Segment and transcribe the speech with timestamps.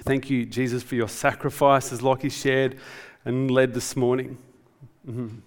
[0.00, 2.76] Thank you, Jesus, for your sacrifice, as Lockie shared
[3.24, 4.38] and led this morning.
[5.06, 5.42] Mhm.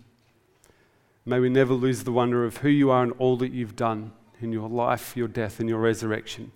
[1.26, 4.12] May we never lose the wonder of who you are and all that you've done
[4.40, 6.52] in your life, your death, and your resurrection.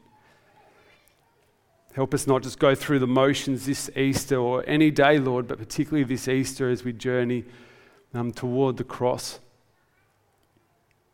[1.93, 5.57] Help us not just go through the motions this Easter or any day, Lord, but
[5.57, 7.45] particularly this Easter as we journey
[8.13, 9.39] um, toward the cross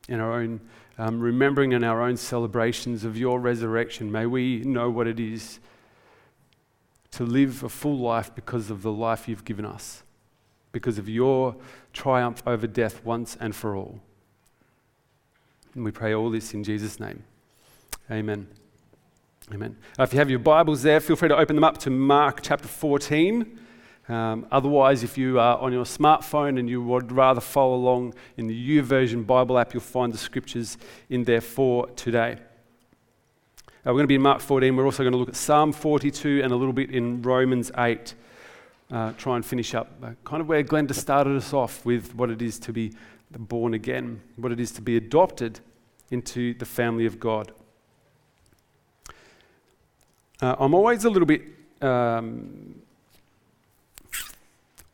[0.09, 0.59] in our own
[0.98, 4.12] um, remembering and our own celebrations of your resurrection.
[4.12, 5.59] May we know what it is
[7.16, 10.04] to live a full life because of the life you've given us,
[10.74, 11.55] because of your
[11.94, 14.02] triumph over death once and for all.
[15.74, 17.24] And we pray all this in Jesus' name.
[18.12, 18.48] Amen.
[19.54, 19.77] Amen.
[19.98, 22.68] If you have your Bibles there, feel free to open them up to Mark chapter
[22.68, 23.60] 14.
[24.10, 28.48] Um, otherwise, if you are on your smartphone and you would rather follow along in
[28.48, 30.77] the YouVersion Bible app, you'll find the scriptures
[31.10, 32.40] in there for today.
[33.85, 34.75] Uh, we're going to be in Mark 14.
[34.75, 38.15] We're also going to look at Psalm 42 and a little bit in Romans 8.
[38.89, 42.31] Uh, try and finish up uh, kind of where Glenda started us off with what
[42.31, 42.93] it is to be
[43.29, 45.59] born again, what it is to be adopted
[46.09, 47.51] into the family of God.
[50.41, 51.43] Uh, I'm always a little bit,
[51.79, 52.81] um,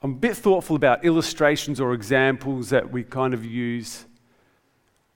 [0.02, 4.04] I'm a bit thoughtful about illustrations or examples that we kind of use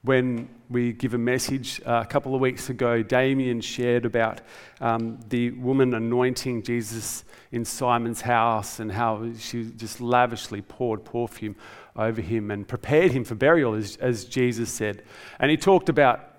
[0.06, 1.82] when we give a message.
[1.86, 4.42] Uh, a couple of weeks ago, Damien shared about
[4.80, 11.56] um, the woman anointing Jesus in Simon's house and how she just lavishly poured perfume
[11.96, 15.04] over him and prepared him for burial, as, as Jesus said.
[15.40, 16.36] And he talked about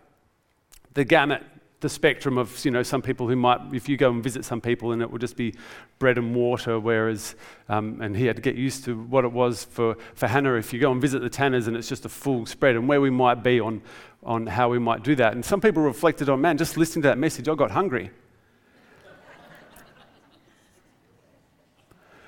[0.94, 1.42] the gamut
[1.86, 4.60] the spectrum of you know some people who might if you go and visit some
[4.60, 5.54] people and it would just be
[6.00, 7.36] bread and water whereas
[7.68, 10.54] um, and he had to get used to what it was for, for hannah.
[10.54, 13.00] If you go and visit the tanners and it's just a full spread and where
[13.00, 13.82] we might be on
[14.24, 15.34] on how we might do that.
[15.34, 18.10] And some people reflected on man just listening to that message i got hungry.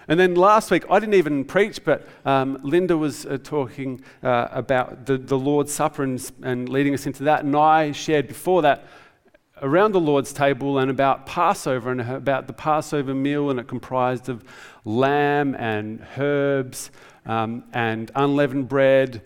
[0.07, 4.49] And then last week, I didn't even preach, but um, Linda was uh, talking uh,
[4.53, 7.45] about the, the Lord's Supper and, and leading us into that.
[7.45, 8.87] And I shared before that
[9.63, 14.29] around the Lord's table and about Passover and about the Passover meal, and it comprised
[14.29, 14.45] of
[14.85, 16.91] lamb and herbs
[17.27, 19.23] um, and unleavened bread.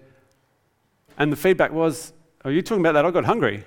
[1.18, 2.12] And the feedback was,
[2.44, 3.04] Are you talking about that?
[3.04, 3.64] I got hungry.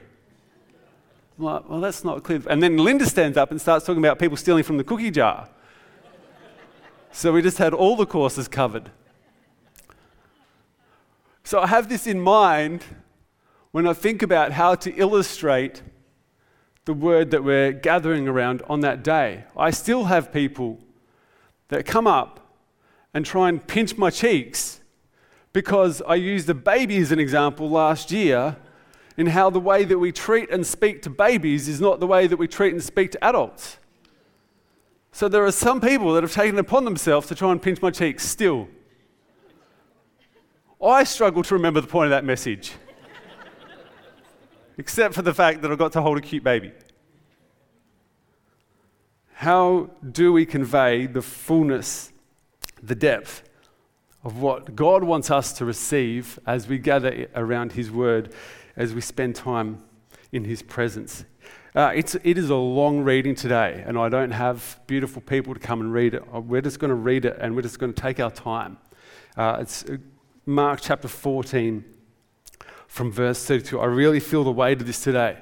[1.37, 2.41] I'm like, well, that's not clear.
[2.49, 5.49] And then Linda stands up and starts talking about people stealing from the cookie jar.
[7.11, 8.91] So we just had all the courses covered.
[11.43, 12.83] So I have this in mind
[13.71, 15.81] when I think about how to illustrate
[16.85, 19.43] the word that we're gathering around on that day.
[19.57, 20.79] I still have people
[21.69, 22.39] that come up
[23.13, 24.81] and try and pinch my cheeks
[25.51, 28.57] because I used a baby as an example last year
[29.17, 32.27] in how the way that we treat and speak to babies is not the way
[32.27, 33.77] that we treat and speak to adults.
[35.11, 37.89] So there are some people that have taken upon themselves to try and pinch my
[37.89, 38.67] cheeks still.
[40.83, 42.73] I struggle to remember the point of that message,
[44.77, 46.71] except for the fact that I got to hold a cute baby.
[49.33, 52.11] How do we convey the fullness,
[52.81, 53.43] the depth
[54.23, 58.33] of what God wants us to receive as we gather around His Word,
[58.75, 59.83] as we spend time
[60.31, 61.25] in His presence?
[61.75, 65.59] Uh, it's, it is a long reading today, and I don't have beautiful people to
[65.59, 66.23] come and read it.
[66.33, 68.77] Uh, we're just going to read it and we're just going to take our time.
[69.35, 69.97] Uh, it's uh,
[70.45, 71.83] Mark chapter 14
[72.95, 73.77] from verse 32.
[73.77, 75.37] I really feel the weight of this today.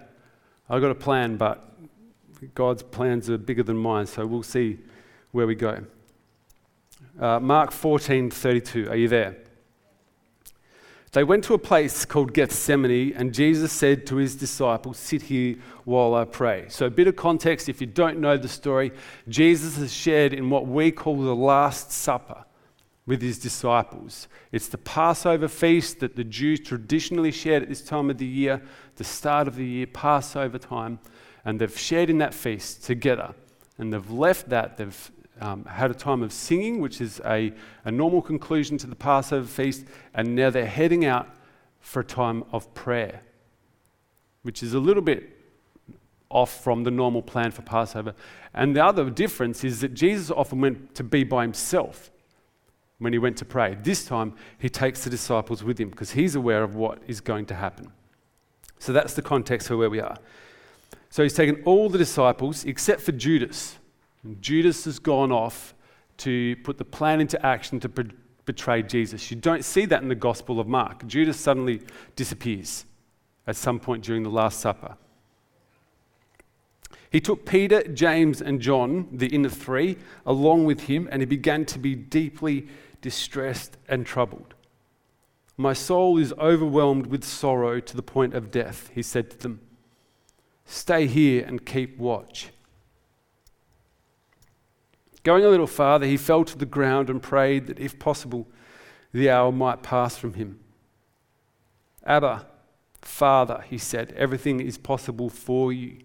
[0.67, 1.63] I've got a plan, but
[2.55, 4.79] God's plans are bigger than mine, so we'll see
[5.33, 5.85] where we go.
[7.19, 8.89] Uh, Mark 14 32.
[8.89, 9.37] Are you there?
[11.11, 15.57] They went to a place called Gethsemane, and Jesus said to his disciples, Sit here
[15.83, 16.65] while I pray.
[16.69, 18.93] So, a bit of context if you don't know the story,
[19.29, 22.45] Jesus has shared in what we call the Last Supper
[23.05, 24.27] with his disciples.
[24.51, 28.61] It's the Passover feast that the Jews traditionally shared at this time of the year,
[28.95, 30.99] the start of the year, Passover time,
[31.43, 33.33] and they've shared in that feast together.
[33.77, 35.11] And they've left that, they've
[35.41, 37.51] um, had a time of singing, which is a,
[37.83, 41.27] a normal conclusion to the Passover feast, and now they're heading out
[41.81, 43.21] for a time of prayer,
[44.43, 45.29] which is a little bit
[46.29, 48.15] off from the normal plan for Passover.
[48.53, 52.09] And the other difference is that Jesus often went to be by himself
[53.03, 53.77] when he went to pray.
[53.83, 57.45] This time, he takes the disciples with him because he's aware of what is going
[57.47, 57.91] to happen.
[58.79, 60.17] So that's the context for where we are.
[61.09, 63.77] So he's taken all the disciples except for Judas.
[64.41, 65.75] Judas has gone off
[66.17, 67.89] to put the plan into action to
[68.45, 69.29] betray Jesus.
[69.29, 71.05] You don't see that in the Gospel of Mark.
[71.05, 71.81] Judas suddenly
[72.15, 72.85] disappears
[73.45, 74.95] at some point during the Last Supper.
[77.13, 81.63] He took Peter, James, and John, the inner three, along with him, and he began
[81.65, 82.67] to be deeply
[83.03, 84.55] distressed and troubled.
[85.55, 89.59] My soul is overwhelmed with sorrow to the point of death, he said to them.
[90.65, 92.49] Stay here and keep watch.
[95.21, 98.47] Going a little farther, he fell to the ground and prayed that, if possible,
[99.13, 100.59] the hour might pass from him.
[102.05, 102.47] Abba,
[103.01, 105.99] Father, he said, everything is possible for you.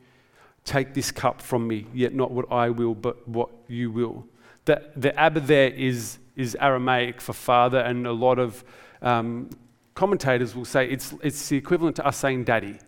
[0.65, 4.27] Take this cup from me, yet not what I will, but what you will.
[4.67, 8.65] The, the Abba there is, is Aramaic for father, and a lot of
[9.03, 9.51] um,
[9.95, 12.79] commentators will say it's, it's the equivalent to us saying daddy.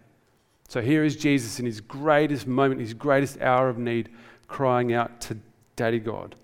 [0.69, 4.09] So here is Jesus in his greatest moment, his greatest hour of need,
[4.47, 5.37] crying out to
[5.75, 6.37] Daddy God.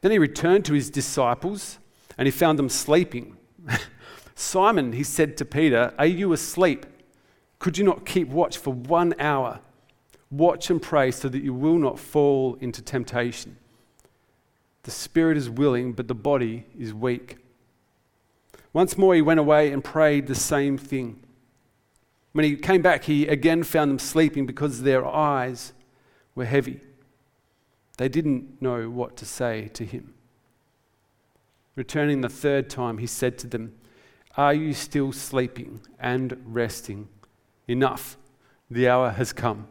[0.00, 1.78] Then he returned to his disciples
[2.18, 3.36] and he found them sleeping.
[4.34, 6.84] Simon, he said to Peter, Are you asleep?
[7.60, 9.60] Could you not keep watch for one hour?
[10.30, 13.56] Watch and pray so that you will not fall into temptation.
[14.84, 17.38] The spirit is willing, but the body is weak.
[18.72, 21.20] Once more, he went away and prayed the same thing.
[22.32, 25.72] When he came back, he again found them sleeping because their eyes
[26.34, 26.80] were heavy.
[27.96, 30.14] They didn't know what to say to him.
[31.76, 33.74] Returning the third time, he said to them,
[34.36, 37.08] Are you still sleeping and resting?
[37.68, 38.18] Enough,
[38.70, 39.68] the hour has come.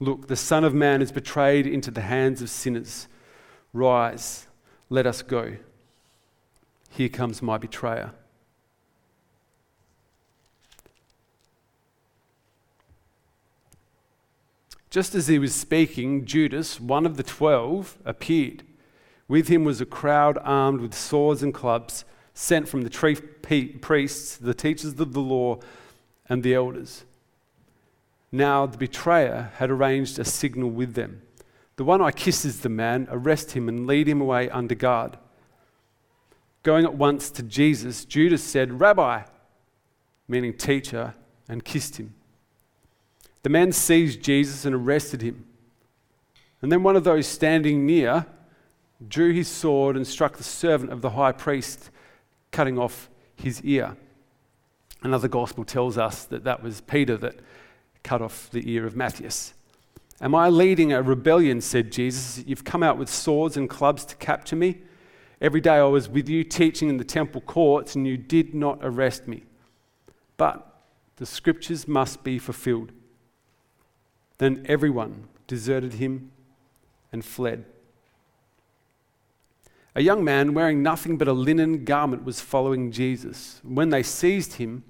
[0.00, 3.08] Look, the Son of Man is betrayed into the hands of sinners.
[3.72, 4.46] Rise,
[4.88, 5.56] let us go.
[6.90, 8.12] Here comes my betrayer.
[14.90, 18.62] Just as he was speaking, Judas, one of the twelve, appeared.
[19.28, 24.36] With him was a crowd armed with swords and clubs, sent from the chief priests,
[24.36, 25.58] the teachers of the law,
[26.26, 27.04] and the elders.
[28.32, 31.20] Now the betrayer had arranged a signal with them.
[31.78, 35.16] The one I kiss is the man, arrest him and lead him away under guard.
[36.64, 39.22] Going at once to Jesus, Judas said, Rabbi,
[40.26, 41.14] meaning teacher,
[41.48, 42.14] and kissed him.
[43.44, 45.44] The man seized Jesus and arrested him.
[46.60, 48.26] And then one of those standing near
[49.08, 51.90] drew his sword and struck the servant of the high priest,
[52.50, 53.96] cutting off his ear.
[55.04, 57.36] Another gospel tells us that that was Peter that
[58.02, 59.54] cut off the ear of Matthias.
[60.20, 61.60] Am I leading a rebellion?
[61.60, 62.42] said Jesus.
[62.46, 64.78] You've come out with swords and clubs to capture me.
[65.40, 68.80] Every day I was with you teaching in the temple courts, and you did not
[68.82, 69.44] arrest me.
[70.36, 70.82] But
[71.16, 72.90] the scriptures must be fulfilled.
[74.38, 76.32] Then everyone deserted him
[77.12, 77.64] and fled.
[79.94, 83.60] A young man wearing nothing but a linen garment was following Jesus.
[83.64, 84.84] When they seized him,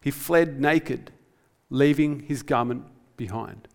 [0.00, 1.12] he fled naked,
[1.70, 2.84] leaving his garment
[3.16, 3.68] behind.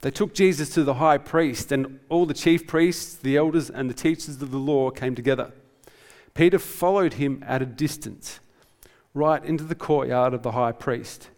[0.00, 3.90] They took Jesus to the high priest, and all the chief priests, the elders, and
[3.90, 5.52] the teachers of the law came together.
[6.34, 8.38] Peter followed him at a distance
[9.12, 11.30] right into the courtyard of the high priest.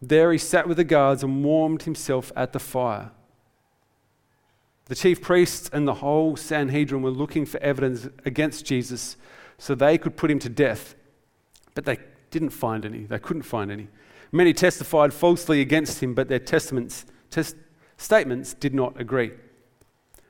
[0.00, 3.10] There he sat with the guards and warmed himself at the fire.
[4.84, 9.16] The chief priests and the whole Sanhedrin were looking for evidence against Jesus
[9.58, 10.94] so they could put him to death,
[11.74, 11.98] but they
[12.30, 13.04] didn't find any.
[13.04, 13.88] They couldn't find any.
[14.30, 17.04] Many testified falsely against him, but their testaments,
[17.36, 17.54] tes-
[17.96, 19.32] statements did not agree.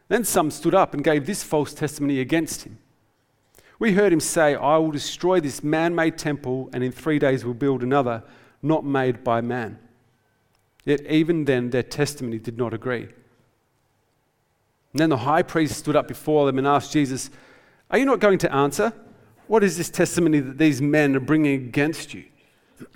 [0.08, 2.78] Then some stood up and gave this false testimony against him.
[3.78, 7.44] We heard him say, I will destroy this man made temple, and in three days
[7.44, 8.22] will build another,
[8.62, 9.78] not made by man.
[10.84, 13.02] Yet even then, their testimony did not agree.
[14.92, 17.28] And then the high priest stood up before them and asked Jesus,
[17.90, 18.92] Are you not going to answer?
[19.46, 22.24] What is this testimony that these men are bringing against you?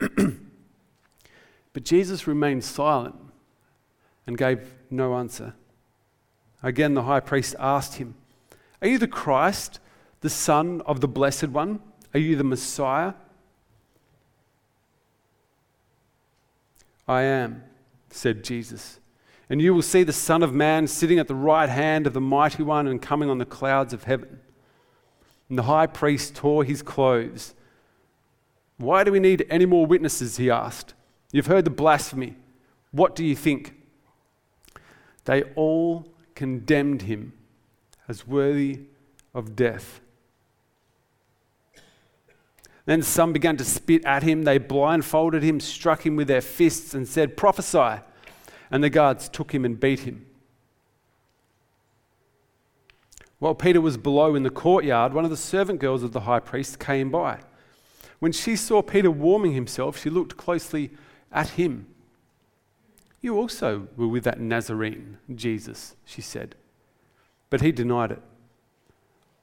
[1.72, 3.16] but Jesus remained silent
[4.30, 5.54] and gave no answer.
[6.62, 8.14] Again, the high priest asked him,
[8.80, 9.80] Are you the Christ?
[10.20, 11.80] the Son of the Blessed One?
[12.14, 13.14] Are you the Messiah?
[17.08, 17.64] I am,
[18.10, 19.00] said Jesus.
[19.48, 22.20] And you will see the Son of Man sitting at the right hand of the
[22.20, 24.38] Mighty One and coming on the clouds of heaven.
[25.48, 27.54] And the high priest tore his clothes
[28.76, 30.36] Why do we need any more witnesses?
[30.36, 30.94] He asked.
[31.32, 32.36] You've heard the blasphemy.
[32.92, 33.79] What do you think?
[35.24, 37.32] They all condemned him
[38.08, 38.80] as worthy
[39.34, 40.00] of death.
[42.86, 44.42] Then some began to spit at him.
[44.42, 48.02] They blindfolded him, struck him with their fists, and said, Prophesy.
[48.70, 50.26] And the guards took him and beat him.
[53.38, 56.40] While Peter was below in the courtyard, one of the servant girls of the high
[56.40, 57.40] priest came by.
[58.18, 60.90] When she saw Peter warming himself, she looked closely
[61.32, 61.86] at him.
[63.20, 66.54] You also were with that Nazarene, Jesus, she said.
[67.50, 68.22] But he denied it.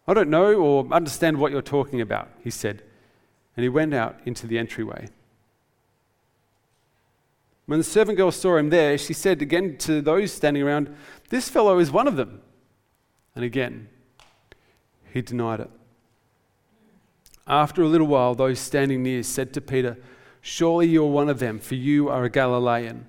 [0.08, 2.82] I don't know or understand what you're talking about, he said.
[3.56, 5.10] And he went out into the entryway.
[7.66, 10.96] When the servant girl saw him there, she said again to those standing around,
[11.30, 12.42] This fellow is one of them.
[13.36, 13.90] And again,
[15.12, 15.70] he denied it.
[17.46, 19.98] After a little while, those standing near said to Peter,
[20.42, 23.06] Surely you're one of them, for you are a Galilean.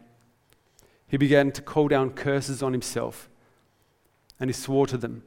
[1.09, 3.29] He began to call down curses on himself,
[4.39, 5.23] and he swore to them,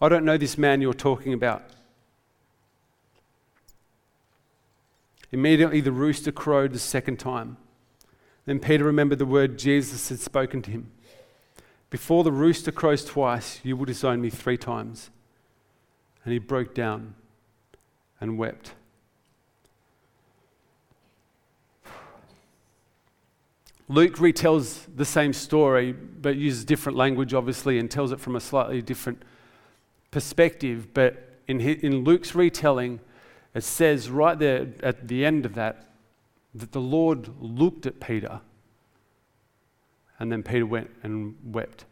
[0.00, 1.62] I don't know this man you're talking about.
[5.32, 7.56] Immediately the rooster crowed the second time.
[8.44, 10.92] Then Peter remembered the word Jesus had spoken to him
[11.90, 15.10] Before the rooster crows twice, you will disown me three times.
[16.24, 17.14] And he broke down
[18.20, 18.74] and wept.
[23.88, 28.40] Luke retells the same story, but uses different language, obviously, and tells it from a
[28.40, 29.22] slightly different
[30.10, 30.94] perspective.
[30.94, 33.00] But in, in Luke's retelling,
[33.54, 35.88] it says right there at the end of that
[36.54, 38.40] that the Lord looked at Peter,
[40.18, 41.84] and then Peter went and wept,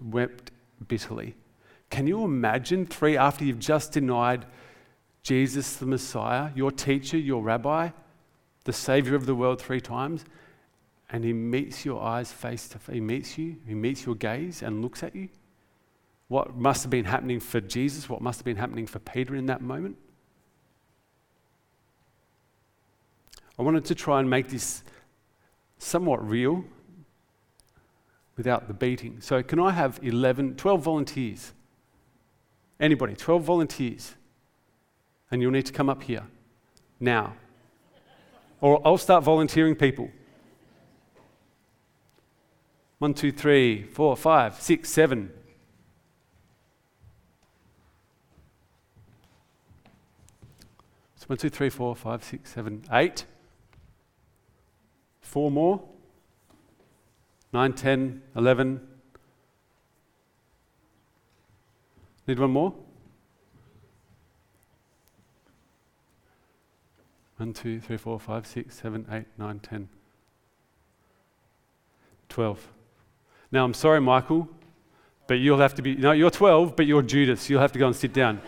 [0.00, 0.50] wept
[0.88, 1.34] bitterly.
[1.90, 4.46] Can you imagine three after you've just denied
[5.22, 7.90] Jesus the Messiah, your teacher, your rabbi,
[8.64, 10.24] the Savior of the world three times,
[11.10, 14.62] and he meets your eyes face to face, he meets you, he meets your gaze
[14.62, 15.28] and looks at you?
[16.28, 19.46] What must have been happening for Jesus, what must have been happening for Peter in
[19.46, 19.96] that moment?
[23.58, 24.82] I wanted to try and make this
[25.78, 26.64] somewhat real
[28.36, 29.20] without the beating.
[29.20, 31.52] So, can I have 11, 12 volunteers?
[32.80, 34.14] Anybody, 12 volunteers.
[35.30, 36.24] And you'll need to come up here
[36.98, 37.34] now.
[38.62, 40.10] Or I'll start volunteering people.
[42.98, 45.30] One, two, three, four, five, six, seven.
[51.16, 53.26] So one, two, three, four, five, six, seven, eight.
[55.20, 55.82] Four more.
[57.52, 58.80] Nine, ten, eleven,
[62.26, 62.72] Need one more?
[67.52, 69.88] Two, three, four, five, six, seven, eight, nine, ten.
[72.28, 72.66] Twelve.
[73.50, 74.48] Now, I'm sorry, Michael,
[75.26, 75.94] but you'll have to be.
[75.94, 77.50] No, you're 12, but you're Judas.
[77.50, 78.40] You'll have to go and sit down.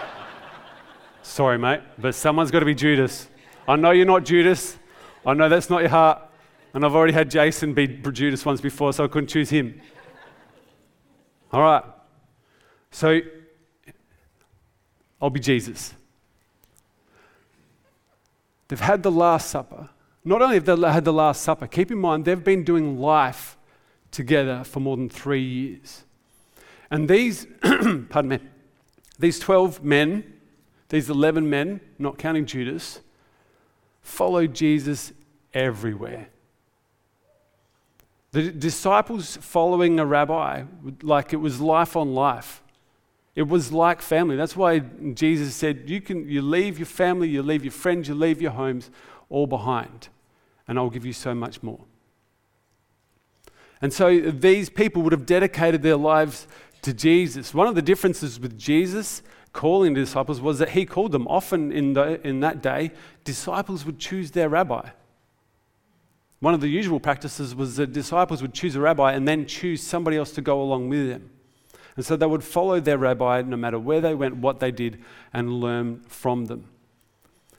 [1.22, 3.28] sorry, mate, but someone's got to be Judas.
[3.68, 4.78] I know you're not Judas.
[5.26, 6.22] I know that's not your heart.
[6.72, 9.80] And I've already had Jason be Judas once before, so I couldn't choose him.
[11.52, 11.84] All right.
[12.90, 13.20] So
[15.20, 15.94] I'll be Jesus.
[18.70, 19.88] They've had the Last Supper.
[20.24, 23.58] Not only have they had the Last Supper, keep in mind they've been doing life
[24.12, 26.04] together for more than three years.
[26.88, 28.38] And these, pardon me,
[29.18, 30.22] these 12 men,
[30.88, 33.00] these 11 men, not counting Judas,
[34.02, 35.14] followed Jesus
[35.52, 36.28] everywhere.
[38.30, 40.62] The disciples following a rabbi,
[41.02, 42.62] like it was life on life.
[43.34, 44.36] It was like family.
[44.36, 48.14] That's why Jesus said, you, can, you leave your family, you leave your friends, you
[48.14, 48.90] leave your homes
[49.28, 50.08] all behind,
[50.66, 51.80] and I'll give you so much more.
[53.80, 56.46] And so these people would have dedicated their lives
[56.82, 57.54] to Jesus.
[57.54, 59.22] One of the differences with Jesus
[59.52, 61.26] calling the disciples was that he called them.
[61.28, 62.92] Often in, the, in that day,
[63.24, 64.90] disciples would choose their rabbi.
[66.40, 69.82] One of the usual practices was that disciples would choose a rabbi and then choose
[69.82, 71.30] somebody else to go along with them.
[71.96, 75.02] And so they would follow their rabbi no matter where they went, what they did,
[75.32, 76.66] and learn from them.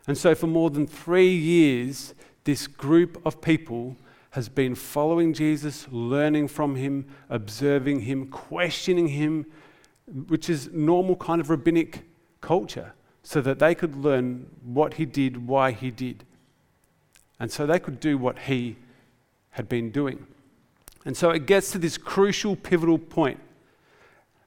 [0.07, 3.97] And so for more than three years, this group of people
[4.31, 9.45] has been following Jesus, learning from him, observing him, questioning him,
[10.27, 12.03] which is normal kind of rabbinic
[12.39, 16.23] culture, so that they could learn what he did, why he did.
[17.39, 18.77] And so they could do what he
[19.51, 20.25] had been doing.
[21.05, 23.39] And so it gets to this crucial, pivotal point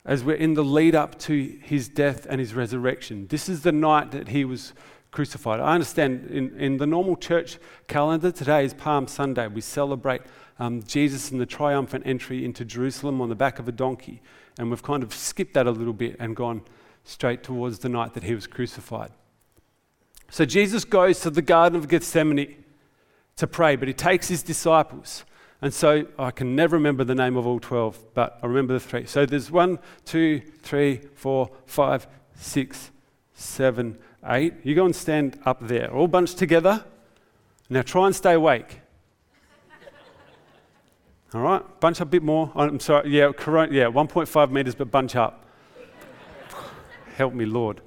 [0.05, 3.27] as we're in the lead up to his death and his resurrection.
[3.29, 4.75] This is the night that he was
[5.11, 5.61] crucified.
[5.61, 9.47] I understand in, in the normal church calendar, today is Palm Sunday.
[9.47, 10.23] We celebrate
[10.59, 14.21] um, Jesus and the triumphant entry into Jerusalem on the back of a donkey.
[14.59, 16.63] And we've kind of skipped that a little bit and gone
[17.05, 19.11] straight towards the night that he was crucified.
[20.31, 22.65] So Jesus goes to the Garden of Gethsemane
[23.37, 25.25] to pray, but he takes his disciples.
[25.65, 28.81] And so I can never remember the name of all 12, but I remember the
[28.81, 29.07] three.
[29.07, 32.91] So there's one, two, three, four, five, six,
[33.33, 34.53] seven, eight.
[34.63, 36.85] You go and stand up there, all bunched together.
[37.71, 38.83] Now try and stay awake.
[41.33, 42.53] all right, bunch up a bit more.
[42.55, 45.47] Oh, I'm sorry, yeah, yeah, 1.5 meters, but bunch up.
[47.17, 47.81] Help me, Lord.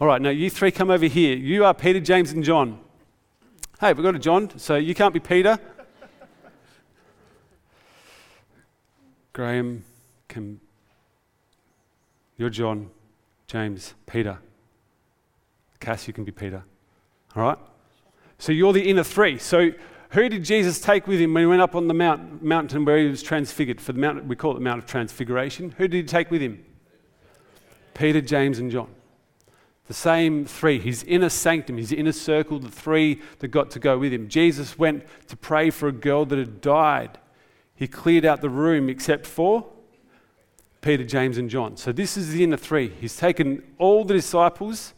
[0.00, 1.36] All right, now you three come over here.
[1.36, 2.80] You are Peter, James, and John.
[3.78, 5.58] Hey, we've got a John, so you can't be Peter.
[9.40, 9.82] Graham
[10.28, 10.60] can.
[12.36, 12.90] You're John,
[13.46, 14.38] James, Peter.
[15.80, 16.62] Cass, you can be Peter.
[17.34, 17.58] All right?
[18.38, 19.38] So you're the inner three.
[19.38, 19.70] So
[20.10, 22.98] who did Jesus take with him when he went up on the mount, mountain where
[22.98, 23.80] he was transfigured?
[23.80, 25.74] For the mountain, we call it the Mount of Transfiguration.
[25.78, 26.62] Who did he take with him?
[27.94, 28.90] Peter, James, and John.
[29.86, 33.96] The same three, his inner sanctum, his inner circle, the three that got to go
[33.96, 34.28] with him.
[34.28, 37.18] Jesus went to pray for a girl that had died.
[37.80, 39.66] He cleared out the room except for
[40.82, 41.78] Peter, James, and John.
[41.78, 42.90] So this is the inner three.
[43.00, 44.92] He's taken all the disciples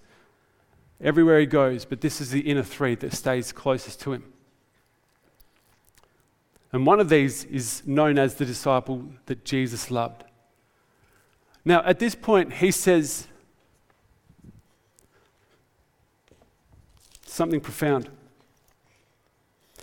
[1.01, 4.33] everywhere he goes, but this is the inner three that stays closest to him.
[6.73, 10.25] And one of these is known as the disciple that Jesus loved.
[11.65, 13.29] Now, at this point, he says,
[17.25, 18.09] something profound.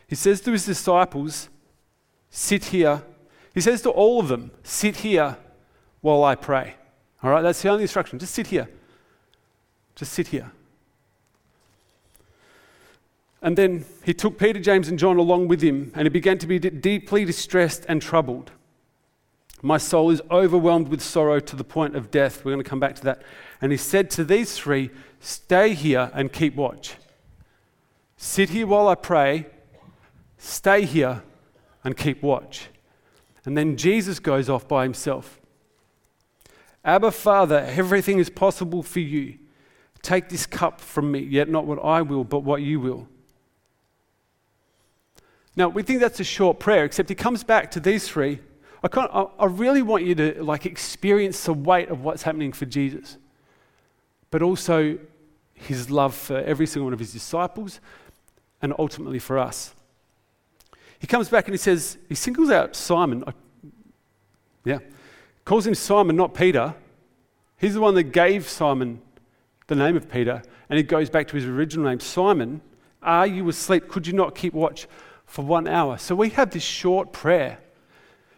[0.06, 1.48] He says to his disciples,
[2.30, 3.04] Sit here.
[3.54, 5.38] He says to all of them, Sit here
[6.02, 6.76] while I pray.
[7.24, 8.20] All right, that's the only instruction.
[8.20, 8.70] Just sit here.
[9.96, 10.52] Just sit here.
[13.42, 16.48] And then he took Peter, James, and John along with him, and he began to
[16.48, 18.52] be deeply distressed and troubled.
[19.62, 22.44] My soul is overwhelmed with sorrow to the point of death.
[22.44, 23.22] We're going to come back to that.
[23.62, 24.90] And he said to these three,
[25.20, 26.96] Stay here and keep watch.
[28.16, 29.48] Sit here while I pray,
[30.38, 31.24] stay here,
[31.84, 32.68] and keep watch.
[33.46, 35.40] And then Jesus goes off by himself.
[36.84, 39.38] Abba, Father, everything is possible for you.
[40.02, 43.08] Take this cup from me, yet not what I will, but what you will.
[45.56, 48.40] Now, we think that's a short prayer, except he comes back to these three.
[48.82, 52.66] I, I, I really want you to like experience the weight of what's happening for
[52.66, 53.18] Jesus,
[54.32, 54.98] but also
[55.54, 57.82] his love for every single one of his disciples
[58.62, 59.74] and ultimately for us.
[61.00, 63.24] He comes back and he says, he singles out Simon.
[64.66, 64.80] Yeah.
[65.46, 66.76] Calls him Simon, not Peter.
[67.58, 69.02] He's the one that gave Simon
[69.68, 70.44] the name of Peter.
[70.70, 72.62] And he goes back to his original name Simon,
[73.02, 73.88] are you asleep?
[73.88, 74.88] Could you not keep watch
[75.26, 75.98] for one hour?
[75.98, 77.60] So we have this short prayer.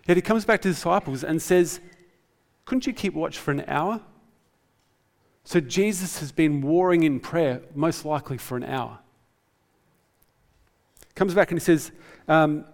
[0.08, 1.80] Yet he comes back to the disciples and says,
[2.66, 4.02] Couldn't you keep watch for an hour?
[5.44, 9.00] So Jesus has been warring in prayer, most likely for an hour
[11.22, 11.92] comes back and he says,
[12.28, 12.66] um,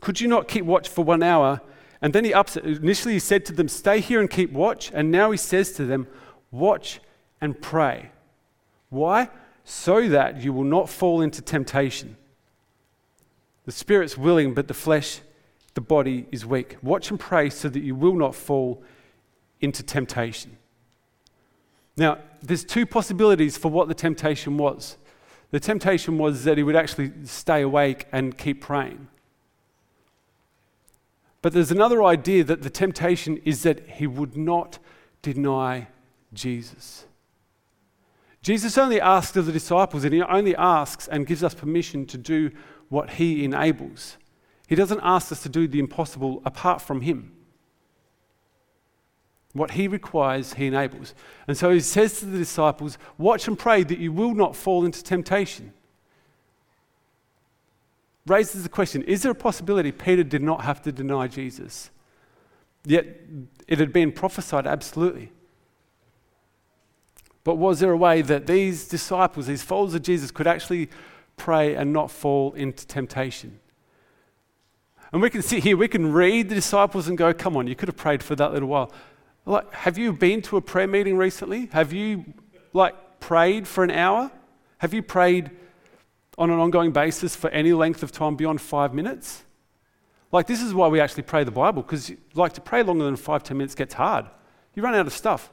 [0.00, 1.60] Could you not keep watch for one hour?
[2.00, 2.64] And then he ups it.
[2.64, 4.90] Initially, he said to them, Stay here and keep watch.
[4.94, 6.06] And now he says to them,
[6.50, 7.00] Watch
[7.40, 8.10] and pray.
[8.90, 9.28] Why?
[9.64, 12.16] So that you will not fall into temptation.
[13.66, 15.20] The spirit's willing, but the flesh,
[15.74, 16.78] the body is weak.
[16.82, 18.82] Watch and pray so that you will not fall
[19.60, 20.56] into temptation.
[21.96, 24.96] Now, there's two possibilities for what the temptation was.
[25.50, 29.08] The temptation was that he would actually stay awake and keep praying.
[31.40, 34.78] But there's another idea that the temptation is that he would not
[35.22, 35.88] deny
[36.32, 37.06] Jesus.
[38.42, 42.18] Jesus only asks of the disciples, and he only asks and gives us permission to
[42.18, 42.50] do
[42.88, 44.16] what he enables.
[44.66, 47.32] He doesn't ask us to do the impossible apart from him.
[49.58, 51.14] What he requires, he enables.
[51.46, 54.84] And so he says to the disciples, Watch and pray that you will not fall
[54.86, 55.72] into temptation.
[58.26, 61.90] Raises the question Is there a possibility Peter did not have to deny Jesus?
[62.84, 63.06] Yet
[63.66, 65.32] it had been prophesied, absolutely.
[67.44, 70.88] But was there a way that these disciples, these followers of Jesus, could actually
[71.36, 73.60] pray and not fall into temptation?
[75.12, 77.74] And we can sit here, we can read the disciples and go, come on, you
[77.74, 78.92] could have prayed for that little while.
[79.48, 81.70] Like, have you been to a prayer meeting recently?
[81.72, 82.34] Have you
[82.74, 84.30] like prayed for an hour?
[84.76, 85.50] Have you prayed
[86.36, 89.44] on an ongoing basis for any length of time beyond five minutes?
[90.30, 93.16] Like, this is why we actually pray the Bible, because like to pray longer than
[93.16, 94.26] five, ten minutes gets hard.
[94.74, 95.50] You run out of stuff.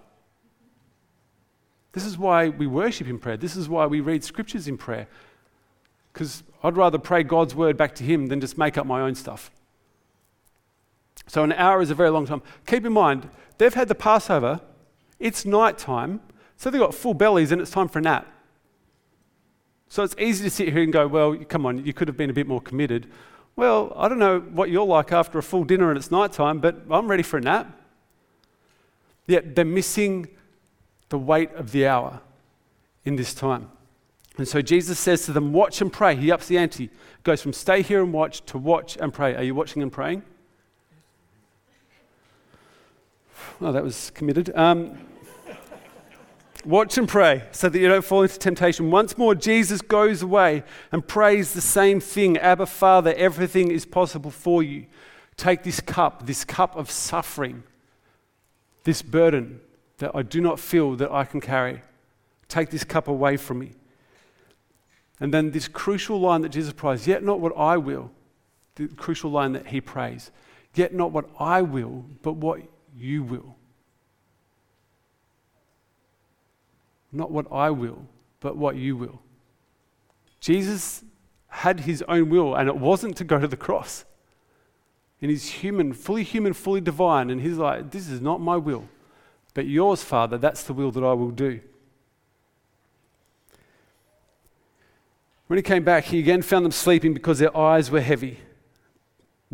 [1.93, 3.37] This is why we worship in prayer.
[3.37, 5.07] This is why we read scriptures in prayer.
[6.11, 9.15] Because I'd rather pray God's word back to Him than just make up my own
[9.15, 9.51] stuff.
[11.27, 12.41] So, an hour is a very long time.
[12.67, 14.61] Keep in mind, they've had the Passover,
[15.19, 16.21] it's night time,
[16.57, 18.27] so they've got full bellies and it's time for a nap.
[19.89, 22.29] So, it's easy to sit here and go, well, come on, you could have been
[22.29, 23.07] a bit more committed.
[23.55, 26.59] Well, I don't know what you're like after a full dinner and it's night time,
[26.59, 27.79] but I'm ready for a nap.
[29.27, 30.27] Yet they're missing
[31.09, 32.19] the weight of the hour
[33.05, 33.71] in this time.
[34.37, 36.15] And so Jesus says to them, Watch and pray.
[36.15, 36.89] He ups the ante,
[37.23, 39.35] goes from stay here and watch to watch and pray.
[39.35, 40.23] Are you watching and praying?
[43.61, 44.55] Oh, that was committed.
[44.55, 44.97] Um,
[46.65, 48.91] watch and pray so that you don't fall into temptation.
[48.91, 54.31] Once more, Jesus goes away and prays the same thing Abba, Father, everything is possible
[54.31, 54.85] for you.
[55.37, 57.63] Take this cup, this cup of suffering,
[58.83, 59.59] this burden
[59.97, 61.81] that I do not feel that I can carry.
[62.47, 63.73] Take this cup away from me.
[65.19, 68.11] And then this crucial line that Jesus prays, yet not what I will,
[68.75, 70.31] the crucial line that he prays,
[70.73, 72.61] yet not what I will, but what
[72.97, 73.55] you will.
[77.11, 78.05] Not what I will,
[78.39, 79.21] but what you will.
[80.39, 81.03] Jesus
[81.47, 84.05] had his own will, and it wasn't to go to the cross.
[85.21, 88.87] And he's human, fully human, fully divine, and he's like, This is not my will,
[89.53, 91.61] but yours, Father, that's the will that I will do.
[95.47, 98.39] When he came back, he again found them sleeping because their eyes were heavy.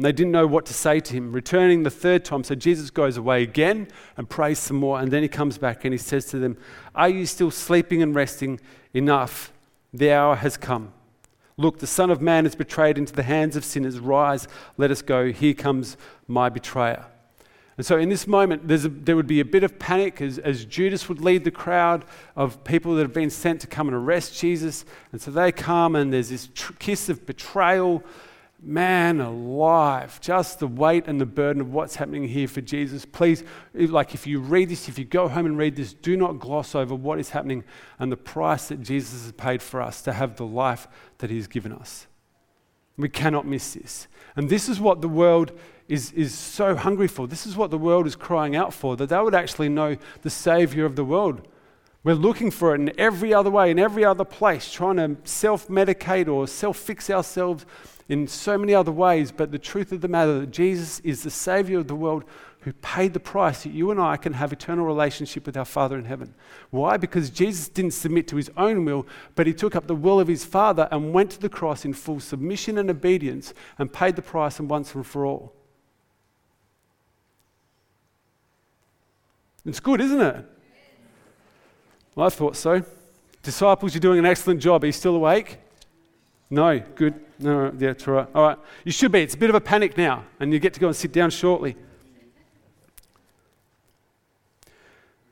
[0.02, 1.32] And they didn't know what to say to him.
[1.32, 3.88] Returning the third time, so Jesus goes away again
[4.18, 5.00] and prays some more.
[5.00, 6.58] And then he comes back and he says to them,
[6.96, 8.60] Are you still sleeping and resting?
[8.96, 9.54] Enough.
[9.94, 10.92] The hour has come.
[11.56, 14.00] Look, the Son of Man is betrayed into the hands of sinners.
[14.00, 15.32] Rise, let us go.
[15.32, 17.06] Here comes my betrayer.
[17.78, 20.66] And so, in this moment, a, there would be a bit of panic as, as,
[20.66, 24.36] Judas would lead the crowd of people that have been sent to come and arrest
[24.36, 24.84] Jesus.
[25.12, 28.04] And so they come, and there's this tr- kiss of betrayal
[28.64, 33.06] man alive, just the weight and the burden of what's happening here for Jesus.
[33.06, 33.44] Please,
[33.74, 36.76] like if you read this, if you go home and read this, do not gloss
[36.76, 37.64] over what is happening
[37.98, 41.48] and the price that Jesus has paid for us to have the life that He's
[41.48, 42.08] given us.
[42.98, 44.08] We cannot miss this.
[44.36, 45.52] And this is what the world
[45.88, 47.28] is, is so hungry for.
[47.28, 50.30] This is what the world is crying out for, that they would actually know the
[50.30, 51.48] Savior of the world.
[52.04, 55.68] We're looking for it in every other way, in every other place, trying to self
[55.68, 57.66] medicate or self fix ourselves
[58.10, 61.30] in so many other ways, but the truth of the matter that Jesus is the
[61.30, 62.24] Savior of the world
[62.62, 65.98] who paid the price that you and I can have eternal relationship with our Father
[65.98, 66.34] in heaven.
[66.70, 66.98] Why?
[66.98, 70.28] Because Jesus didn't submit to his own will, but he took up the will of
[70.28, 74.22] his Father and went to the cross in full submission and obedience and paid the
[74.22, 75.54] price and once and for all.
[79.66, 80.46] It's good, isn't it?
[82.16, 82.84] Well, I thought so.
[83.44, 84.84] Disciples, you're doing an excellent job.
[84.84, 85.58] Are you still awake?
[86.50, 87.14] No, good.
[87.40, 88.28] No, yeah, that's right.
[88.36, 88.58] All right.
[88.84, 89.22] You should be.
[89.22, 91.30] It's a bit of a panic now, and you get to go and sit down
[91.30, 91.76] shortly.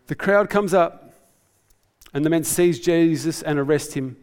[0.07, 1.13] The crowd comes up,
[2.13, 4.17] and the man sees Jesus and arrests him.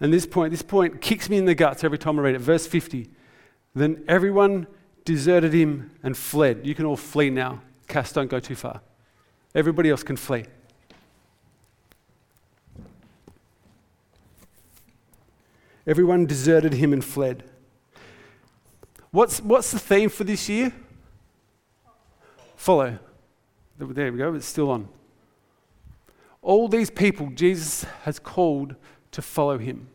[0.00, 2.40] And this point, this point kicks me in the guts every time I read it.
[2.40, 3.10] Verse 50.
[3.74, 4.68] Then everyone
[5.04, 6.64] deserted him and fled.
[6.64, 7.62] You can all flee now.
[7.88, 8.80] Cass, don't go too far.
[9.54, 10.44] Everybody else can flee.
[15.88, 17.44] Everyone deserted him and fled.
[19.10, 20.70] What's, what's the theme for this year?
[22.56, 22.98] Follow.
[23.78, 24.90] There we go, it's still on.
[26.42, 28.74] All these people Jesus has called
[29.12, 29.88] to follow him.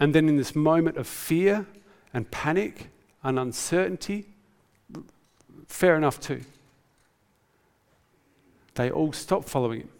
[0.00, 1.66] And then in this moment of fear
[2.14, 2.88] and panic
[3.22, 4.24] and uncertainty,
[5.66, 6.40] fair enough too,
[8.76, 9.90] they all stop following him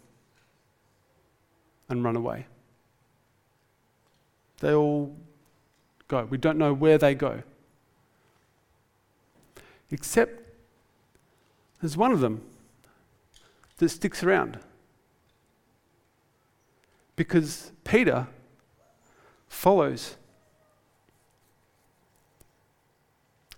[1.87, 2.47] and run away.
[4.59, 5.15] They all
[6.07, 6.25] go.
[6.25, 7.43] We don't know where they go.
[9.91, 10.41] Except
[11.81, 12.41] there's one of them
[13.77, 14.59] that sticks around.
[17.15, 18.27] Because Peter
[19.47, 20.17] follows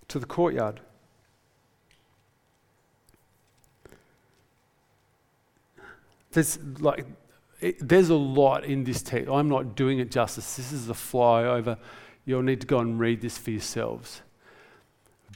[0.08, 0.80] to the courtyard.
[6.32, 7.06] There's like
[7.60, 9.30] it, there's a lot in this text.
[9.30, 10.56] I'm not doing it justice.
[10.56, 11.76] This is a flyover.
[12.24, 14.22] You'll need to go and read this for yourselves.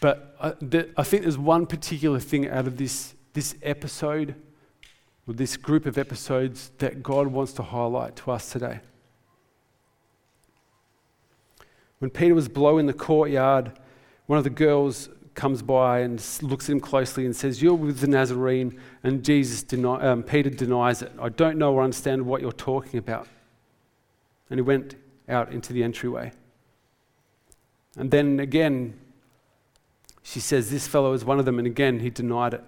[0.01, 4.35] But I, the, I think there's one particular thing out of this, this episode,
[5.27, 8.81] or this group of episodes, that God wants to highlight to us today.
[11.99, 13.73] When Peter was blowing the courtyard,
[14.27, 18.01] one of the girls comes by and looks at him closely and says, You're with
[18.01, 18.79] the Nazarene.
[19.03, 21.13] And Jesus deni- um, Peter denies it.
[21.21, 23.29] I don't know or understand what you're talking about.
[24.51, 24.97] And he went
[25.29, 26.33] out into the entryway.
[27.97, 28.99] And then again,
[30.23, 31.59] she says, This fellow is one of them.
[31.59, 32.65] And again, he denied it.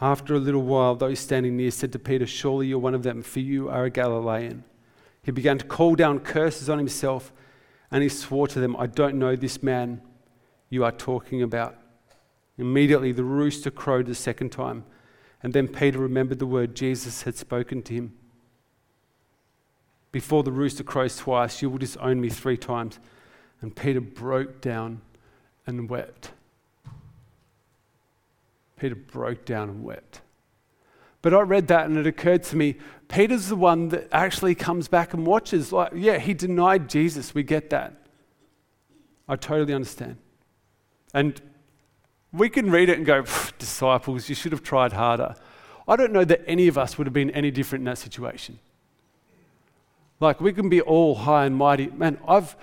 [0.00, 3.22] After a little while, those standing near said to Peter, Surely you're one of them,
[3.22, 4.64] for you are a Galilean.
[5.22, 7.32] He began to call down curses on himself,
[7.90, 10.02] and he swore to them, I don't know this man
[10.68, 11.76] you are talking about.
[12.58, 14.84] Immediately the rooster crowed a second time,
[15.42, 18.14] and then Peter remembered the word Jesus had spoken to him.
[20.12, 22.98] Before the rooster crows twice, you will disown me three times.
[23.60, 25.02] And Peter broke down
[25.66, 26.30] and wept.
[28.78, 30.20] Peter broke down and wept.
[31.22, 32.76] But I read that and it occurred to me
[33.08, 35.72] Peter's the one that actually comes back and watches.
[35.72, 37.34] Like, yeah, he denied Jesus.
[37.34, 37.94] We get that.
[39.28, 40.16] I totally understand.
[41.14, 41.40] And
[42.32, 43.24] we can read it and go,
[43.58, 45.34] disciples, you should have tried harder.
[45.88, 48.58] I don't know that any of us would have been any different in that situation.
[50.18, 51.88] Like, we can be all high and mighty.
[51.88, 52.56] Man, I've,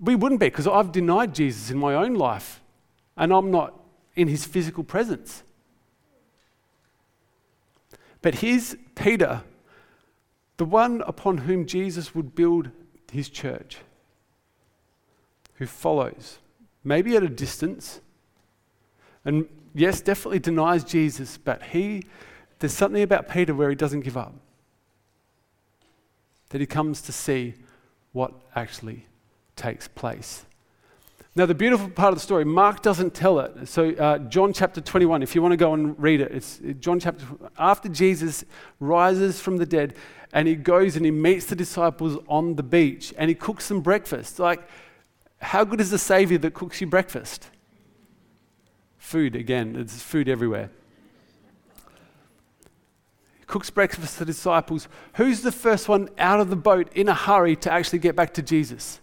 [0.00, 2.60] we wouldn't be because I've denied Jesus in my own life
[3.16, 3.80] and I'm not
[4.16, 5.42] in his physical presence.
[8.22, 9.42] But here's Peter,
[10.56, 12.70] the one upon whom Jesus would build
[13.12, 13.78] his church,
[15.54, 16.38] who follows,
[16.82, 18.00] maybe at a distance,
[19.24, 22.04] and yes, definitely denies Jesus, but he,
[22.58, 24.34] there's something about Peter where he doesn't give up.
[26.50, 27.54] That he comes to see
[28.12, 29.06] what actually
[29.56, 30.44] takes place.
[31.36, 33.66] Now, the beautiful part of the story, Mark doesn't tell it.
[33.66, 37.00] So, uh, John chapter 21, if you want to go and read it, it's John
[37.00, 37.24] chapter,
[37.58, 38.44] after Jesus
[38.78, 39.96] rises from the dead
[40.32, 43.80] and he goes and he meets the disciples on the beach and he cooks them
[43.80, 44.38] breakfast.
[44.38, 44.68] Like,
[45.38, 47.48] how good is the Savior that cooks you breakfast?
[49.04, 50.70] Food, again, there's food everywhere.
[53.38, 54.88] He cooks breakfast for the disciples.
[55.16, 58.32] Who's the first one out of the boat in a hurry to actually get back
[58.32, 59.00] to Jesus?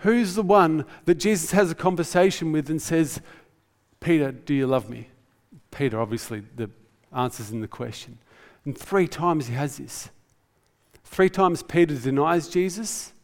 [0.00, 3.22] Who's the one that Jesus has a conversation with and says,
[4.00, 5.08] Peter, do you love me?
[5.70, 6.68] Peter, obviously, the
[7.16, 8.18] answer's in the question.
[8.66, 10.10] And three times he has this.
[11.04, 13.14] Three times Peter denies Jesus.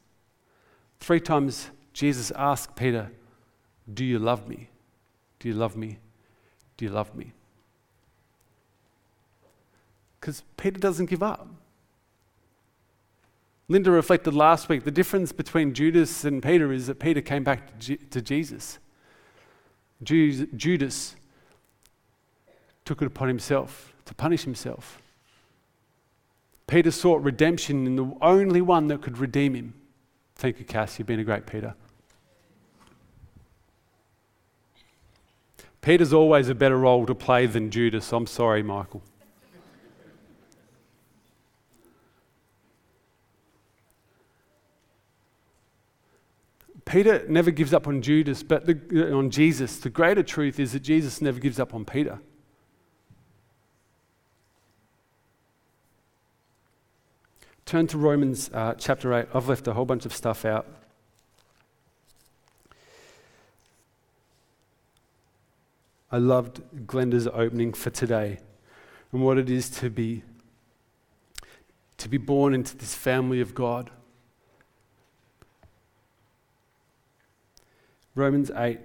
[1.00, 3.12] Three times Jesus asks Peter,
[3.92, 4.70] Do you love me?
[5.38, 5.98] Do you love me?
[6.76, 7.32] Do you love me?
[10.20, 11.48] Because Peter doesn't give up.
[13.68, 17.78] Linda reflected last week the difference between Judas and Peter is that Peter came back
[17.80, 18.78] to Jesus.
[20.02, 21.16] Judas
[22.84, 25.00] took it upon himself to punish himself.
[26.66, 29.74] Peter sought redemption in the only one that could redeem him.
[30.36, 30.98] Thank you, Cass.
[30.98, 31.74] You've been a great Peter.
[35.86, 38.12] Peter's always a better role to play than Judas.
[38.12, 39.04] I'm sorry, Michael.
[46.84, 49.78] Peter never gives up on Judas, but the, on Jesus.
[49.78, 52.18] The greater truth is that Jesus never gives up on Peter.
[57.64, 59.28] Turn to Romans uh, chapter 8.
[59.32, 60.66] I've left a whole bunch of stuff out.
[66.10, 68.38] I loved Glenda's opening for today
[69.12, 70.22] and what it is to be
[71.98, 73.90] to be born into this family of God.
[78.14, 78.78] Romans 8.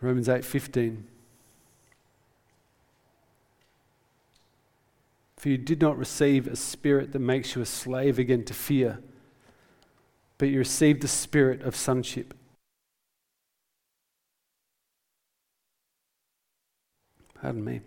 [0.00, 1.04] Romans 8:15
[5.36, 9.00] For you did not receive a spirit that makes you a slave again to fear,
[10.42, 12.34] but you received the spirit of sonship.
[17.40, 17.80] Pardon me.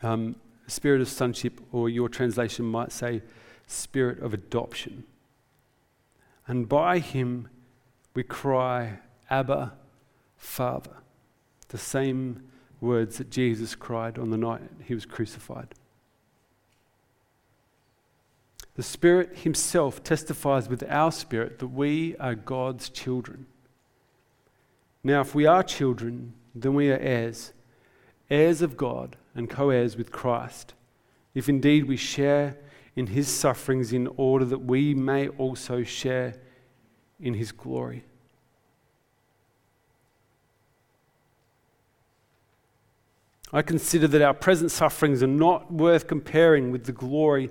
[0.00, 0.36] Um,
[0.68, 3.22] spirit of sonship, or your translation might say
[3.66, 5.02] spirit of adoption.
[6.46, 7.48] And by him
[8.14, 9.72] we cry, Abba,
[10.36, 10.98] Father.
[11.70, 12.44] The same
[12.80, 15.74] words that Jesus cried on the night he was crucified.
[18.76, 23.46] The Spirit Himself testifies with our spirit that we are God's children.
[25.02, 27.52] Now, if we are children, then we are heirs,
[28.28, 30.74] heirs of God and co heirs with Christ,
[31.34, 32.56] if indeed we share
[32.96, 36.34] in his sufferings in order that we may also share
[37.20, 38.04] in his glory.
[43.52, 47.50] I consider that our present sufferings are not worth comparing with the glory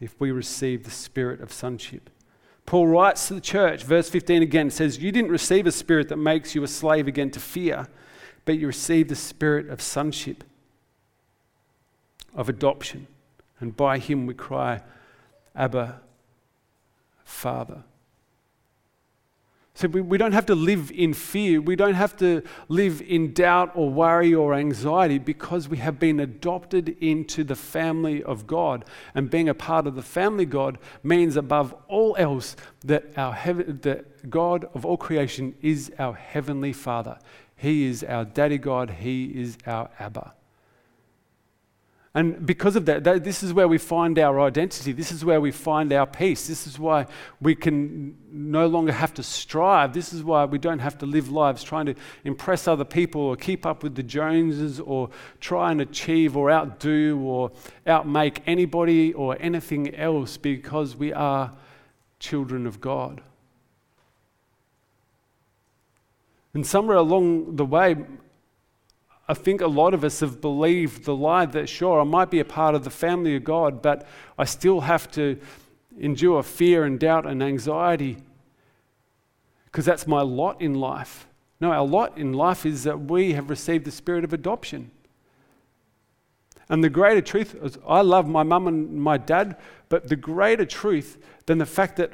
[0.00, 2.10] If we receive the spirit of sonship.
[2.66, 6.18] Paul writes to the church, verse 15 again says, You didn't receive a spirit that
[6.18, 7.88] makes you a slave again to fear,
[8.44, 10.44] but you received the spirit of sonship,
[12.34, 13.06] of adoption.
[13.58, 14.82] And by him we cry,
[15.56, 16.00] Abba,
[17.24, 17.84] Father.
[19.78, 21.60] So we, we don't have to live in fear.
[21.60, 26.18] We don't have to live in doubt or worry or anxiety because we have been
[26.18, 28.84] adopted into the family of God.
[29.14, 34.28] And being a part of the family God means, above all else, that, our that
[34.28, 37.16] God of all creation is our heavenly Father.
[37.54, 38.90] He is our daddy God.
[38.90, 40.34] He is our Abba.
[42.18, 44.90] And because of that, that, this is where we find our identity.
[44.90, 46.48] This is where we find our peace.
[46.48, 47.06] This is why
[47.40, 49.92] we can no longer have to strive.
[49.92, 53.36] This is why we don't have to live lives trying to impress other people or
[53.36, 57.52] keep up with the Joneses or try and achieve or outdo or
[57.86, 61.52] outmake anybody or anything else because we are
[62.18, 63.20] children of God.
[66.52, 67.94] And somewhere along the way,
[69.28, 72.40] I think a lot of us have believed the lie that, sure, I might be
[72.40, 74.06] a part of the family of God, but
[74.38, 75.38] I still have to
[76.00, 78.18] endure fear and doubt and anxiety
[79.66, 81.26] because that's my lot in life.
[81.60, 84.90] No, our lot in life is that we have received the spirit of adoption.
[86.70, 89.56] And the greater truth is, I love my mum and my dad,
[89.88, 92.12] but the greater truth than the fact that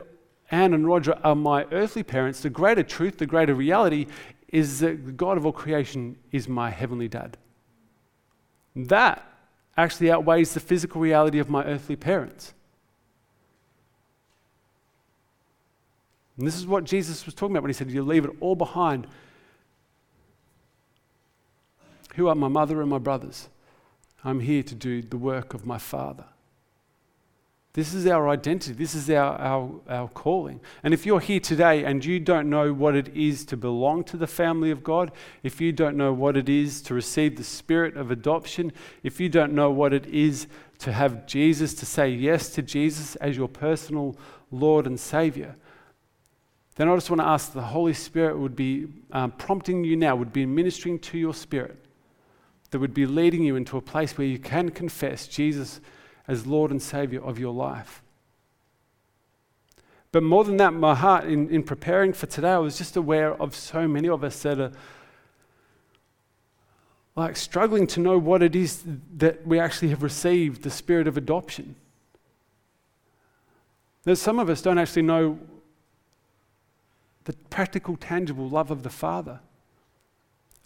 [0.50, 4.07] Anne and Roger are my earthly parents, the greater truth, the greater reality
[4.54, 7.36] is that the God of all creation is my heavenly dad.
[8.76, 9.20] That
[9.76, 12.54] actually outweighs the physical reality of my earthly parents.
[16.38, 18.54] And this is what Jesus was talking about when he said, You leave it all
[18.54, 19.08] behind.
[22.14, 23.48] Who are my mother and my brothers?
[24.22, 26.26] I'm here to do the work of my Father.
[27.74, 28.72] This is our identity.
[28.72, 30.60] This is our, our, our calling.
[30.84, 34.16] And if you're here today and you don't know what it is to belong to
[34.16, 35.10] the family of God,
[35.42, 39.28] if you don't know what it is to receive the spirit of adoption, if you
[39.28, 40.46] don't know what it is
[40.78, 44.14] to have Jesus, to say yes to Jesus as your personal
[44.52, 45.56] Lord and Savior,
[46.76, 50.14] then I just want to ask the Holy Spirit would be um, prompting you now,
[50.14, 51.84] would be ministering to your spirit,
[52.70, 55.80] that would be leading you into a place where you can confess Jesus
[56.26, 58.02] as Lord and Savior of your life.
[60.12, 63.34] But more than that, my heart in, in preparing for today, I was just aware
[63.34, 64.72] of so many of us that are
[67.16, 68.82] like struggling to know what it is
[69.16, 71.76] that we actually have received the spirit of adoption.
[74.04, 75.38] There's some of us don't actually know
[77.24, 79.40] the practical, tangible love of the Father.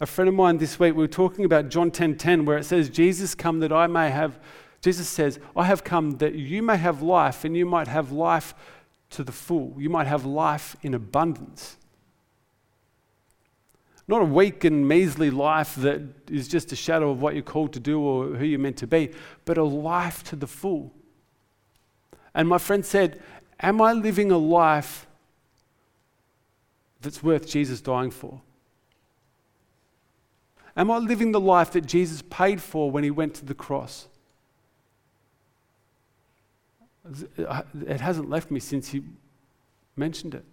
[0.01, 2.57] A friend of mine this week, we were talking about John 10:10, 10, 10, where
[2.57, 4.39] it says, Jesus come that I may have
[4.81, 8.53] Jesus says, I have come that you may have life and you might have life
[9.11, 9.75] to the full.
[9.77, 11.77] You might have life in abundance.
[14.07, 17.73] Not a weak and measly life that is just a shadow of what you're called
[17.73, 19.11] to do or who you're meant to be,
[19.45, 20.91] but a life to the full.
[22.33, 23.21] And my friend said,
[23.59, 25.05] Am I living a life
[27.01, 28.41] that's worth Jesus dying for?
[30.75, 34.07] Am I living the life that Jesus paid for when he went to the cross?
[37.37, 39.03] Uh, it hasn't left me since he
[39.95, 40.45] mentioned it.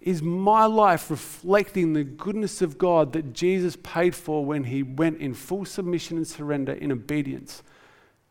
[0.00, 5.20] Is my life reflecting the goodness of God that Jesus paid for when he went
[5.20, 7.62] in full submission and surrender in obedience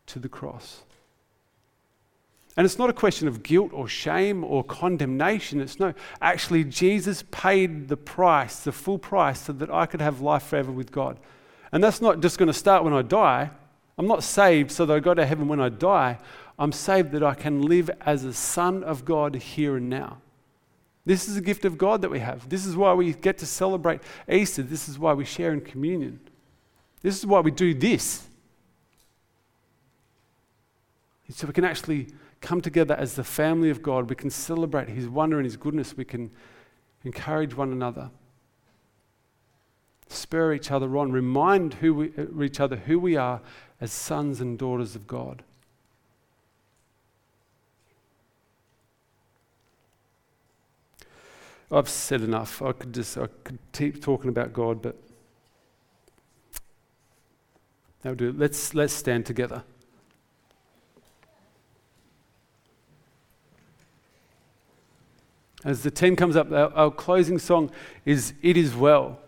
[0.06, 0.82] to the cross?
[2.56, 5.60] And it's not a question of guilt or shame or condemnation.
[5.60, 10.20] It's no, actually, Jesus paid the price, the full price, so that I could have
[10.20, 11.18] life forever with God.
[11.72, 13.50] And that's not just going to start when I die.
[13.96, 16.18] I'm not saved so that I go to heaven when I die.
[16.62, 20.18] I'm saved that I can live as a son of God here and now.
[21.04, 22.48] This is a gift of God that we have.
[22.48, 24.00] This is why we get to celebrate
[24.30, 24.62] Easter.
[24.62, 26.20] This is why we share in communion.
[27.00, 28.28] This is why we do this.
[31.30, 32.06] So we can actually
[32.40, 34.08] come together as the family of God.
[34.08, 35.96] We can celebrate His wonder and His goodness.
[35.96, 36.30] We can
[37.02, 38.08] encourage one another.
[40.06, 42.12] spur each other on, remind who we,
[42.44, 43.40] each other who we are
[43.80, 45.42] as sons and daughters of God.
[51.72, 52.60] I've said enough.
[52.60, 54.96] I could just I could keep talking about God, but
[58.02, 58.32] that'll do.
[58.32, 59.64] Let's let's stand together.
[65.64, 67.70] As the team comes up, our, our closing song
[68.04, 69.18] is It Is Well.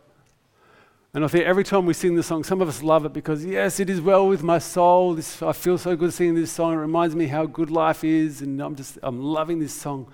[1.14, 3.44] And I think every time we sing the song, some of us love it because,
[3.44, 5.14] yes, it is well with my soul.
[5.14, 6.72] This, I feel so good singing this song.
[6.72, 10.08] It reminds me how good life is, and I'm just, I'm loving this song.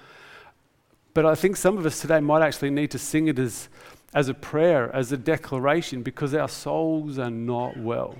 [1.13, 3.69] But I think some of us today might actually need to sing it as,
[4.15, 8.17] as a prayer, as a declaration, because our souls are not well.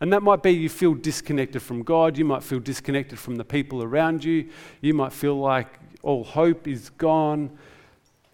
[0.00, 3.44] And that might be you feel disconnected from God, you might feel disconnected from the
[3.44, 4.50] people around you,
[4.82, 7.56] you might feel like all hope is gone.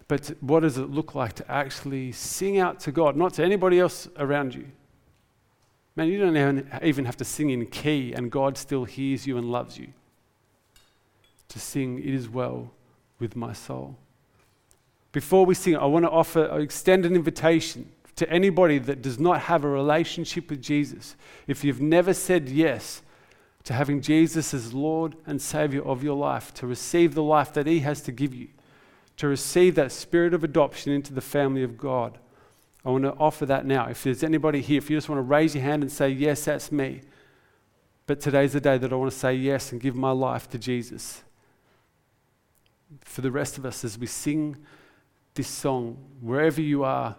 [0.09, 3.79] But what does it look like to actually sing out to God, not to anybody
[3.79, 4.67] else around you?
[5.95, 9.49] Man, you don't even have to sing in key, and God still hears you and
[9.49, 9.93] loves you.
[11.53, 12.71] To sing, It is well
[13.19, 13.95] with my soul.
[15.11, 19.19] Before we sing, I want to offer, uh, extend an invitation to anybody that does
[19.19, 23.03] not have a relationship with Jesus, if you've never said yes
[23.65, 27.67] to having Jesus as Lord and Savior of your life, to receive the life that
[27.67, 28.47] He has to give you,
[29.17, 32.17] to receive that spirit of adoption into the family of God,
[32.83, 33.89] I want to offer that now.
[33.89, 36.45] If there's anybody here, if you just want to raise your hand and say, Yes,
[36.45, 37.01] that's me.
[38.07, 40.57] But today's the day that I want to say yes and give my life to
[40.57, 41.21] Jesus.
[43.01, 44.57] For the rest of us, as we sing
[45.33, 47.15] this song, wherever you are,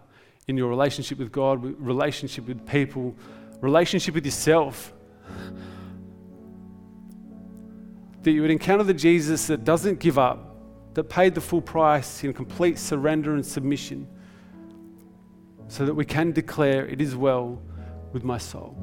[0.47, 3.15] in your relationship with God, relationship with people,
[3.61, 4.93] relationship with yourself.
[8.23, 10.57] That you would encounter the Jesus that doesn't give up,
[10.95, 14.07] that paid the full price in complete surrender and submission,
[15.69, 17.61] so that we can declare, It is well
[18.13, 18.77] with my soul.